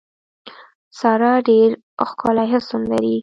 [0.99, 1.69] ساره ډېر
[2.09, 3.15] ښکلی حسن لري.